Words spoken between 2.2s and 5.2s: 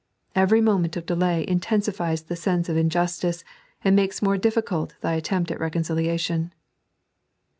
the sense of injustice, and makes more difficult thy